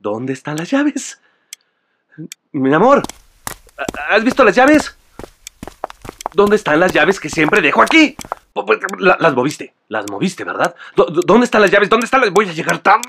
¿Dónde 0.00 0.32
están 0.32 0.56
las 0.56 0.70
llaves? 0.70 1.20
Mi 2.52 2.72
amor, 2.74 3.02
¿has 4.08 4.24
visto 4.24 4.42
las 4.44 4.56
llaves? 4.56 4.96
¿Dónde 6.32 6.56
están 6.56 6.80
las 6.80 6.92
llaves 6.92 7.20
que 7.20 7.28
siempre 7.28 7.60
dejo 7.60 7.82
aquí? 7.82 8.16
La- 8.98 9.18
Las 9.20 9.34
moviste, 9.34 9.74
las 9.88 10.08
moviste, 10.10 10.42
¿verdad? 10.44 10.74
¿Dó- 10.96 11.06
dó- 11.06 11.20
¿Dónde 11.24 11.44
están 11.44 11.60
las 11.60 11.70
llaves? 11.70 11.88
¿Dónde 11.90 12.06
están 12.06 12.22
las...? 12.22 12.30
Voy 12.30 12.48
a 12.48 12.52
llegar 12.52 12.78
tarde. 12.78 13.02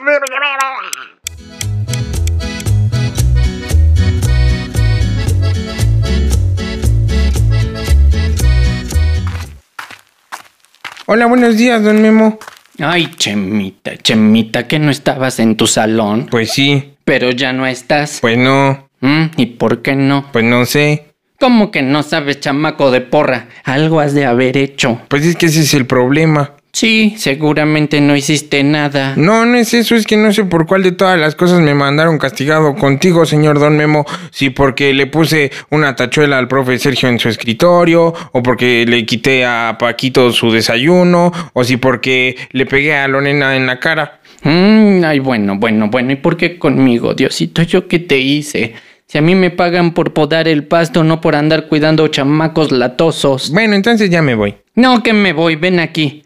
Hola, 11.07 11.25
buenos 11.25 11.57
días, 11.57 11.83
don 11.83 12.01
Memo. 12.01 12.39
Ay, 12.79 13.09
Chemita, 13.17 13.97
Chemita, 13.97 14.67
que 14.67 14.79
no 14.79 14.91
estabas 14.91 15.39
en 15.39 15.55
tu 15.55 15.67
salón. 15.67 16.27
Pues 16.29 16.51
sí, 16.51 16.93
Pero 17.03 17.31
ya 17.31 17.53
no 17.53 17.65
estás. 17.67 18.19
pues 18.21 18.37
no, 18.37 18.87
Mm, 19.01 19.31
¿Y 19.37 19.45
por 19.47 19.81
qué 19.81 19.95
no? 19.95 20.27
pues 20.31 20.45
no 20.45 20.65
sé. 20.65 21.07
¿Cómo 21.39 21.71
que 21.71 21.81
no 21.81 22.03
sabes, 22.03 22.39
chamaco 22.39 22.91
de 22.91 23.01
porra? 23.01 23.47
Algo 23.63 23.99
has 23.99 24.13
de 24.13 24.25
haber 24.25 24.57
hecho. 24.57 25.01
Pues 25.07 25.25
es 25.25 25.35
que 25.35 25.47
ese 25.47 25.61
es 25.61 25.73
el 25.73 25.87
problema. 25.87 26.53
Sí, 26.73 27.15
seguramente 27.17 27.99
no 27.99 28.15
hiciste 28.15 28.63
nada. 28.63 29.13
No, 29.17 29.45
no 29.45 29.57
es 29.57 29.73
eso, 29.73 29.95
es 29.95 30.05
que 30.05 30.15
no 30.15 30.31
sé 30.31 30.45
por 30.45 30.65
cuál 30.65 30.83
de 30.83 30.93
todas 30.93 31.19
las 31.19 31.35
cosas 31.35 31.59
me 31.59 31.73
mandaron 31.73 32.17
castigado 32.17 32.75
contigo, 32.75 33.25
señor 33.25 33.59
Don 33.59 33.75
Memo. 33.75 34.05
Si 34.31 34.51
porque 34.51 34.93
le 34.93 35.07
puse 35.07 35.51
una 35.69 35.95
tachuela 35.95 36.37
al 36.37 36.47
profe 36.47 36.79
Sergio 36.79 37.09
en 37.09 37.19
su 37.19 37.27
escritorio, 37.27 38.13
o 38.31 38.41
porque 38.41 38.85
le 38.87 39.05
quité 39.05 39.45
a 39.45 39.75
Paquito 39.77 40.31
su 40.31 40.49
desayuno, 40.51 41.31
o 41.53 41.63
si 41.63 41.75
porque 41.77 42.37
le 42.51 42.65
pegué 42.65 42.95
a 42.95 43.07
Lorena 43.07 43.57
en 43.57 43.67
la 43.67 43.79
cara. 43.79 44.21
Mm, 44.43 45.03
ay, 45.03 45.19
bueno, 45.19 45.57
bueno, 45.57 45.89
bueno. 45.89 46.13
¿Y 46.13 46.15
por 46.15 46.37
qué 46.37 46.57
conmigo, 46.57 47.13
Diosito? 47.13 47.63
¿Yo 47.63 47.87
qué 47.87 47.99
te 47.99 48.17
hice? 48.17 48.75
Si 49.05 49.17
a 49.17 49.21
mí 49.21 49.35
me 49.35 49.49
pagan 49.49 49.93
por 49.93 50.13
podar 50.13 50.47
el 50.47 50.63
pasto, 50.63 51.03
no 51.03 51.19
por 51.19 51.35
andar 51.35 51.67
cuidando 51.67 52.07
chamacos 52.07 52.71
latosos. 52.71 53.51
Bueno, 53.51 53.75
entonces 53.75 54.09
ya 54.09 54.21
me 54.21 54.35
voy. 54.35 54.55
No, 54.75 55.03
que 55.03 55.11
me 55.11 55.33
voy, 55.33 55.57
ven 55.57 55.81
aquí. 55.81 56.23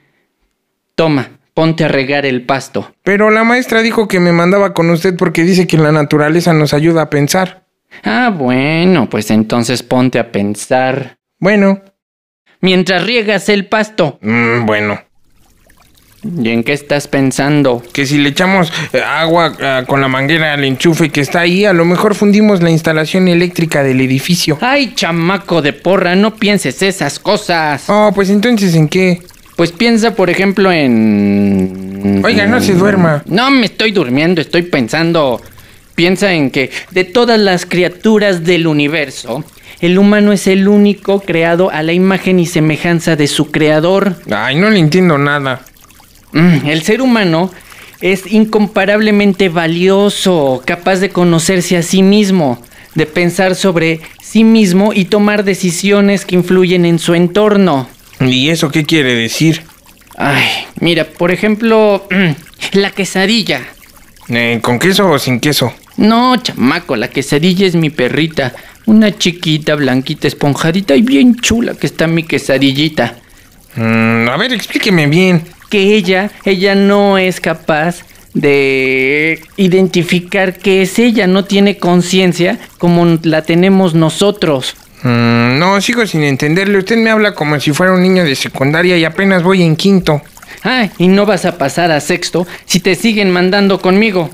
Toma, 0.95 1.29
ponte 1.53 1.83
a 1.83 1.87
regar 1.87 2.25
el 2.25 2.45
pasto. 2.45 2.93
Pero 3.03 3.29
la 3.29 3.43
maestra 3.43 3.81
dijo 3.81 4.07
que 4.07 4.19
me 4.19 4.31
mandaba 4.31 4.73
con 4.73 4.89
usted 4.89 5.15
porque 5.15 5.43
dice 5.43 5.67
que 5.67 5.77
la 5.77 5.91
naturaleza 5.91 6.53
nos 6.53 6.73
ayuda 6.73 7.03
a 7.03 7.09
pensar. 7.09 7.65
Ah, 8.03 8.33
bueno, 8.35 9.09
pues 9.09 9.29
entonces 9.31 9.83
ponte 9.83 10.19
a 10.19 10.31
pensar. 10.31 11.17
Bueno, 11.39 11.81
Mientras 12.61 13.03
riegas 13.05 13.49
el 13.49 13.67
pasto. 13.67 14.17
mm, 14.21 14.65
bueno. 14.65 14.99
¿Y 16.41 16.49
en 16.49 16.63
qué 16.63 16.73
estás 16.73 17.07
pensando? 17.07 17.83
que 17.93 18.07
si 18.07 18.17
le 18.17 18.29
echamos 18.29 18.73
eh, 18.93 19.01
agua 19.03 19.53
ah, 19.61 19.83
con 19.85 20.01
la 20.01 20.07
manguera 20.07 20.53
al 20.53 20.63
enchufe 20.63 21.11
que 21.11 21.21
está 21.21 21.41
ahí, 21.41 21.65
a 21.65 21.73
lo 21.73 21.85
mejor 21.85 22.15
fundimos 22.15 22.63
la 22.63 22.71
instalación 22.71 23.27
eléctrica 23.27 23.83
del 23.83 24.01
edificio. 24.01 24.57
Ay, 24.61 24.93
chamaco 24.95 25.61
de 25.61 25.73
porra, 25.73 26.15
no 26.15 26.35
pienses 26.35 26.81
esas 26.81 27.19
cosas. 27.19 27.83
Oh, 27.87 28.11
pues 28.15 28.31
entonces 28.31 28.73
¿en 28.73 28.87
qué? 28.87 29.21
Pues 29.55 29.71
piensa, 29.71 30.15
por 30.15 30.29
ejemplo, 30.29 30.71
en... 30.71 32.21
Oiga, 32.23 32.45
no 32.45 32.59
se 32.61 32.73
duerma. 32.73 33.23
No 33.25 33.49
me 33.51 33.67
estoy 33.67 33.91
durmiendo, 33.91 34.41
estoy 34.41 34.63
pensando... 34.63 35.41
Piensa 35.95 36.33
en 36.33 36.51
que 36.51 36.71
de 36.91 37.05
todas 37.05 37.39
las 37.39 37.65
criaturas 37.65 38.43
del 38.43 38.67
universo, 38.67 39.45
el 39.79 39.97
humano 39.97 40.33
es 40.33 40.45
el 40.47 40.67
único 40.67 41.21
creado 41.21 41.69
a 41.71 41.83
la 41.83 41.93
imagen 41.93 42.37
y 42.37 42.45
semejanza 42.45 43.15
de 43.15 43.27
su 43.27 43.49
creador. 43.49 44.17
Ay, 44.29 44.57
no 44.57 44.69
le 44.69 44.79
entiendo 44.79 45.17
nada. 45.17 45.61
Mm, 46.33 46.67
El 46.67 46.83
ser 46.83 47.01
humano 47.01 47.49
es 48.01 48.29
incomparablemente 48.29 49.47
valioso, 49.47 50.61
capaz 50.65 50.97
de 50.97 51.11
conocerse 51.11 51.77
a 51.77 51.81
sí 51.81 52.03
mismo, 52.03 52.61
de 52.93 53.05
pensar 53.05 53.55
sobre 53.55 54.01
sí 54.21 54.43
mismo 54.43 54.91
y 54.93 55.05
tomar 55.05 55.45
decisiones 55.45 56.25
que 56.25 56.35
influyen 56.35 56.85
en 56.85 56.99
su 56.99 57.13
entorno. 57.13 57.87
¿Y 58.19 58.49
eso 58.49 58.69
qué 58.69 58.85
quiere 58.85 59.13
decir? 59.15 59.63
Ay, 60.17 60.45
mira, 60.79 61.05
por 61.05 61.31
ejemplo, 61.31 62.07
la 62.73 62.91
quesadilla. 62.91 63.61
Eh, 64.29 64.59
¿Con 64.61 64.79
queso 64.79 65.09
o 65.09 65.19
sin 65.19 65.39
queso? 65.39 65.73
No, 65.97 66.35
chamaco, 66.37 66.95
la 66.95 67.09
quesadilla 67.09 67.67
es 67.67 67.75
mi 67.75 67.89
perrita. 67.89 68.53
Una 68.85 69.17
chiquita, 69.17 69.75
blanquita, 69.75 70.27
esponjadita 70.27 70.95
y 70.95 71.01
bien 71.01 71.35
chula 71.35 71.73
que 71.73 71.87
está 71.87 72.07
mi 72.07 72.23
quesadillita. 72.23 73.17
Mm, 73.75 74.29
a 74.29 74.37
ver, 74.37 74.53
explíqueme 74.53 75.07
bien. 75.07 75.43
que 75.69 75.95
ella, 75.95 76.29
ella 76.45 76.75
no 76.75 77.17
es 77.17 77.39
capaz 77.41 78.05
de 78.35 79.41
identificar 79.57 80.59
qué 80.59 80.83
es 80.83 80.99
ella, 80.99 81.25
no 81.25 81.45
tiene 81.45 81.77
conciencia 81.77 82.59
como 82.77 83.17
la 83.23 83.41
tenemos 83.41 83.95
nosotros. 83.95 84.75
Mm, 85.05 85.59
no, 85.59 85.79
sigo 85.81 86.05
sin 86.07 86.23
entenderle. 86.23 86.79
Usted 86.79 86.97
me 86.97 87.11
habla 87.11 87.35
como 87.35 87.59
si 87.59 87.71
fuera 87.71 87.93
un 87.93 88.01
niño 88.01 88.23
de 88.23 88.35
secundaria 88.35 88.97
y 88.97 89.05
apenas 89.05 89.43
voy 89.43 89.61
en 89.61 89.75
quinto. 89.75 90.21
Ah, 90.63 90.89
y 90.97 91.07
no 91.07 91.27
vas 91.27 91.45
a 91.45 91.59
pasar 91.59 91.91
a 91.91 92.01
sexto 92.01 92.47
si 92.65 92.79
te 92.79 92.95
siguen 92.95 93.29
mandando 93.29 93.79
conmigo. 93.79 94.31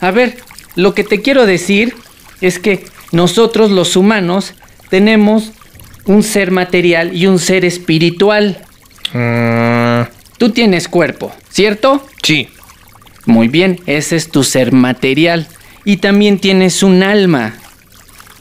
A 0.00 0.12
ver, 0.12 0.36
lo 0.76 0.94
que 0.94 1.02
te 1.02 1.22
quiero 1.22 1.44
decir 1.44 1.96
es 2.40 2.60
que 2.60 2.84
nosotros 3.10 3.72
los 3.72 3.96
humanos 3.96 4.54
tenemos 4.90 5.50
un 6.04 6.22
ser 6.22 6.52
material 6.52 7.16
y 7.16 7.26
un 7.26 7.40
ser 7.40 7.64
espiritual. 7.64 8.62
Mm, 9.12 10.02
Tú 10.38 10.50
tienes 10.50 10.88
cuerpo, 10.88 11.34
¿cierto? 11.50 12.06
sí. 12.22 12.48
Muy 13.24 13.48
bien, 13.48 13.80
ese 13.86 14.14
es 14.14 14.30
tu 14.30 14.44
ser 14.44 14.70
material. 14.70 15.48
Y 15.84 15.96
también 15.96 16.38
tienes 16.38 16.84
un 16.84 17.02
alma. 17.02 17.54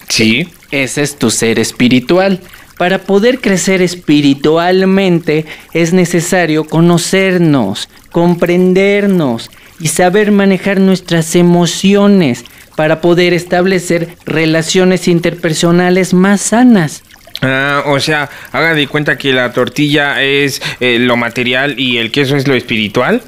Sí. 0.10 0.48
Ese 0.72 1.04
es 1.04 1.18
tu 1.18 1.32
ser 1.32 1.60
espiritual. 1.60 2.40
Para 2.78 3.00
poder 3.00 3.40
crecer 3.40 3.82
espiritualmente 3.82 5.46
es 5.74 5.94
necesario 5.94 6.66
conocernos, 6.66 7.88
comprendernos 8.12 9.50
y 9.80 9.88
saber 9.88 10.32
manejar 10.32 10.80
nuestras 10.80 11.36
emociones 11.36 12.44
para 12.76 13.00
poder 13.00 13.34
establecer 13.34 14.18
relaciones 14.26 15.08
interpersonales 15.08 16.14
más 16.14 16.42
sanas. 16.42 17.04
Ah, 17.42 17.84
o 17.86 18.00
sea, 18.00 18.30
haga 18.52 18.74
de 18.74 18.88
cuenta 18.88 19.18
que 19.18 19.34
la 19.34 19.54
tortilla 19.54 20.22
es 20.22 20.62
eh, 20.80 20.98
lo 21.00 21.16
material 21.16 21.80
y 21.80 21.98
el 21.98 22.12
queso 22.12 22.36
es 22.36 22.48
lo 22.48 22.56
espiritual. 22.56 23.22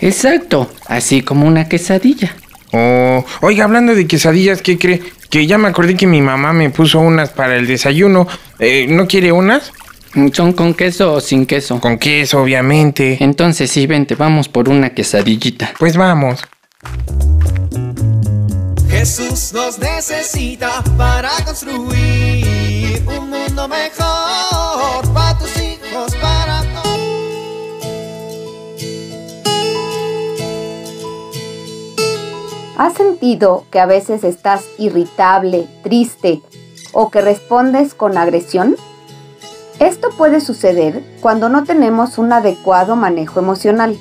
Exacto, 0.00 0.72
así 0.86 1.22
como 1.22 1.46
una 1.46 1.68
quesadilla. 1.68 2.34
Oh, 2.78 3.24
oiga, 3.40 3.64
hablando 3.64 3.94
de 3.94 4.06
quesadillas, 4.06 4.60
¿qué 4.60 4.76
cree? 4.76 5.00
Que 5.30 5.46
ya 5.46 5.56
me 5.56 5.68
acordé 5.68 5.96
que 5.96 6.06
mi 6.06 6.20
mamá 6.20 6.52
me 6.52 6.68
puso 6.68 7.00
unas 7.00 7.30
para 7.30 7.56
el 7.56 7.66
desayuno. 7.66 8.28
Eh, 8.58 8.86
¿No 8.86 9.06
quiere 9.06 9.32
unas? 9.32 9.72
¿Son 10.34 10.52
con 10.52 10.74
queso 10.74 11.14
o 11.14 11.20
sin 11.20 11.46
queso? 11.46 11.80
Con 11.80 11.96
queso, 11.98 12.42
obviamente. 12.42 13.16
Entonces 13.20 13.70
sí, 13.70 13.86
vente, 13.86 14.14
vamos 14.14 14.50
por 14.50 14.68
una 14.68 14.90
quesadillita. 14.90 15.72
Pues 15.78 15.96
vamos. 15.96 16.44
Jesús 18.90 19.52
nos 19.54 19.78
necesita 19.78 20.84
para 20.98 21.30
construir 21.46 23.02
un 23.06 23.30
mundo 23.30 23.68
mejor 23.68 25.14
para 25.14 25.38
tus 25.38 25.55
¿Has 32.76 32.92
sentido 32.92 33.64
que 33.70 33.80
a 33.80 33.86
veces 33.86 34.22
estás 34.22 34.66
irritable, 34.76 35.66
triste 35.82 36.42
o 36.92 37.08
que 37.08 37.22
respondes 37.22 37.94
con 37.94 38.18
agresión? 38.18 38.76
Esto 39.78 40.10
puede 40.10 40.42
suceder 40.42 41.02
cuando 41.22 41.48
no 41.48 41.64
tenemos 41.64 42.18
un 42.18 42.34
adecuado 42.34 42.94
manejo 42.94 43.40
emocional. 43.40 43.96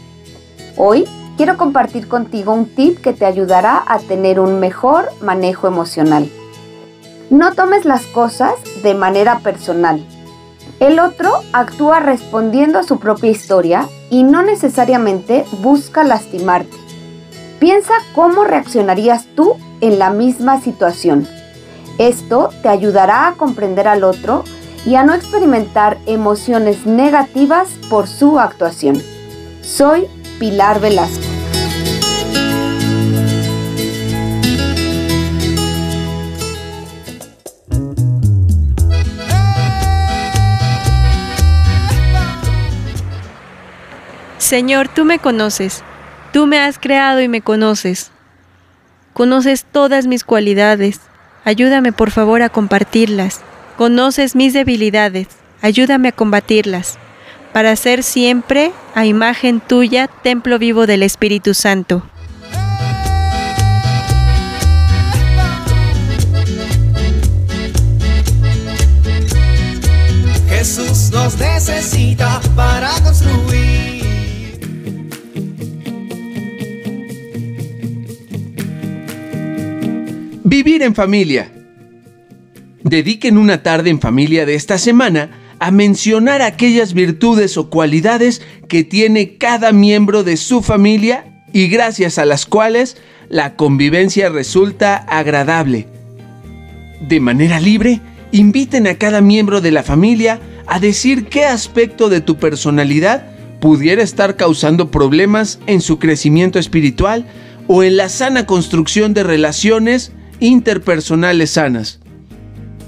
Hoy 0.75 1.05
quiero 1.37 1.55
compartir 1.55 2.09
contigo 2.09 2.51
un 2.51 2.65
tip 2.65 2.99
que 2.99 3.13
te 3.13 3.25
ayudará 3.25 3.81
a 3.87 3.99
tener 3.99 4.41
un 4.41 4.59
mejor 4.59 5.09
manejo 5.21 5.67
emocional. 5.67 6.29
No 7.29 7.53
tomes 7.53 7.85
las 7.85 8.05
cosas 8.07 8.55
de 8.83 8.93
manera 8.93 9.39
personal. 9.39 10.05
El 10.81 10.99
otro 10.99 11.31
actúa 11.53 12.01
respondiendo 12.01 12.79
a 12.79 12.83
su 12.83 12.99
propia 12.99 13.31
historia 13.31 13.87
y 14.09 14.23
no 14.23 14.43
necesariamente 14.43 15.45
busca 15.61 16.03
lastimarte. 16.03 16.84
Piensa 17.59 17.93
cómo 18.13 18.43
reaccionarías 18.43 19.25
tú 19.35 19.55
en 19.81 19.97
la 19.99 20.09
misma 20.09 20.61
situación. 20.61 21.27
Esto 21.97 22.49
te 22.61 22.69
ayudará 22.69 23.27
a 23.27 23.33
comprender 23.33 23.87
al 23.87 24.03
otro 24.03 24.43
y 24.85 24.95
a 24.95 25.03
no 25.03 25.13
experimentar 25.13 25.97
emociones 26.05 26.85
negativas 26.85 27.69
por 27.89 28.07
su 28.07 28.39
actuación. 28.39 29.01
Soy 29.61 30.07
Pilar 30.39 30.79
Velasco. 30.79 31.23
Señor, 44.37 44.89
tú 44.89 45.05
me 45.05 45.17
conoces, 45.17 45.83
tú 46.35 46.47
me 46.47 46.59
has 46.59 46.79
creado 46.79 47.21
y 47.21 47.29
me 47.29 47.39
conoces. 47.39 48.11
Conoces 49.13 49.63
todas 49.63 50.05
mis 50.05 50.25
cualidades, 50.25 50.99
ayúdame 51.45 51.93
por 51.93 52.11
favor 52.11 52.41
a 52.41 52.49
compartirlas. 52.49 53.39
Conoces 53.77 54.35
mis 54.35 54.51
debilidades, 54.51 55.27
ayúdame 55.61 56.09
a 56.09 56.11
combatirlas, 56.11 56.97
para 57.53 57.73
ser 57.77 58.03
siempre, 58.03 58.73
a 58.95 59.05
imagen 59.05 59.61
tuya, 59.61 60.07
templo 60.07 60.59
vivo 60.59 60.85
del 60.87 61.03
Espíritu 61.03 61.53
Santo. 61.53 62.03
Jesús 70.49 71.11
nos 71.11 71.37
necesita 71.37 72.41
para 72.57 72.89
construir. 73.05 74.14
Vivir 80.57 80.83
en 80.83 80.95
familia. 80.95 81.51
Dediquen 82.81 83.37
una 83.37 83.61
tarde 83.61 83.89
en 83.89 83.99
familia 83.99 84.45
de 84.45 84.55
esta 84.55 84.77
semana 84.77 85.29
a 85.59 85.69
mencionar 85.69 86.41
aquellas 86.41 86.93
virtudes 86.93 87.57
o 87.57 87.69
cualidades 87.69 88.41
que 88.69 88.85
tiene 88.85 89.35
cada 89.35 89.73
miembro 89.73 90.23
de 90.23 90.37
su 90.37 90.61
familia 90.61 91.43
y 91.51 91.67
gracias 91.67 92.17
a 92.19 92.25
las 92.25 92.45
cuales 92.45 92.95
la 93.27 93.57
convivencia 93.57 94.29
resulta 94.29 94.95
agradable. 94.95 95.87
De 97.01 97.19
manera 97.19 97.59
libre, 97.59 97.99
inviten 98.31 98.87
a 98.87 98.95
cada 98.95 99.19
miembro 99.19 99.59
de 99.59 99.71
la 99.71 99.83
familia 99.83 100.39
a 100.67 100.79
decir 100.79 101.25
qué 101.25 101.43
aspecto 101.43 102.07
de 102.07 102.21
tu 102.21 102.37
personalidad 102.37 103.27
pudiera 103.59 104.01
estar 104.01 104.37
causando 104.37 104.89
problemas 104.89 105.59
en 105.67 105.81
su 105.81 105.99
crecimiento 105.99 106.59
espiritual 106.59 107.25
o 107.67 107.83
en 107.83 107.97
la 107.97 108.07
sana 108.07 108.45
construcción 108.45 109.13
de 109.13 109.23
relaciones 109.23 110.13
interpersonales 110.39 111.51
sanas. 111.51 111.99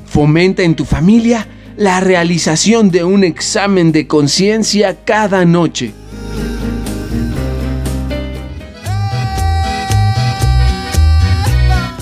Fomenta 0.06 0.64
en 0.64 0.76
tu 0.76 0.86
familia 0.86 1.48
la 1.78 2.00
realización 2.00 2.90
de 2.90 3.04
un 3.04 3.24
examen 3.24 3.92
de 3.92 4.08
conciencia 4.08 4.98
cada 5.06 5.46
noche. 5.46 5.94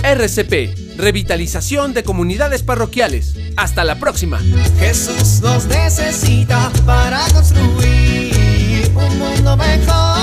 RCP, 0.04 0.98
Revitalización 0.98 1.94
de 1.94 2.04
Comunidades 2.04 2.64
Parroquiales. 2.64 3.36
Hasta 3.58 3.84
la 3.84 3.96
próxima. 3.96 4.40
Jesús 4.80 5.42
nos 5.42 5.66
necesita 5.66 6.72
para 6.86 7.20
construir 7.34 8.92
un 8.96 9.20
mundo 9.20 9.58
mejor 9.58 10.15